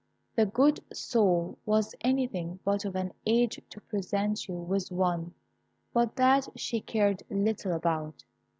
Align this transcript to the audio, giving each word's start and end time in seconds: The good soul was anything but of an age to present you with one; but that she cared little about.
The 0.35 0.47
good 0.47 0.79
soul 0.91 1.59
was 1.63 1.93
anything 2.01 2.57
but 2.65 2.85
of 2.85 2.95
an 2.95 3.13
age 3.27 3.61
to 3.69 3.79
present 3.81 4.47
you 4.47 4.55
with 4.55 4.91
one; 4.91 5.35
but 5.93 6.15
that 6.15 6.47
she 6.59 6.81
cared 6.81 7.21
little 7.29 7.73
about. 7.73 8.23